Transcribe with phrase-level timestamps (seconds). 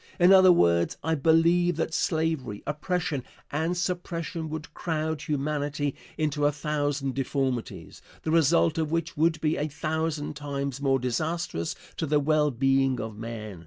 [0.19, 6.51] In other words, I believe that slavery, oppression and suppression would crowd humanity into a
[6.51, 12.19] thousand deformities, the result of which would be a thousand times more disastrous to the
[12.19, 13.59] well being of man.